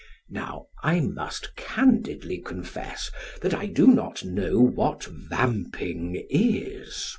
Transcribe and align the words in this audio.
Now 0.31 0.65
I 0.81 0.99
must 0.99 1.55
candidly 1.55 2.39
confess 2.39 3.11
that 3.43 3.53
I 3.53 3.67
do 3.67 3.85
not 3.85 4.25
know 4.25 4.59
what 4.59 5.03
"vamping" 5.03 6.25
is. 6.27 7.07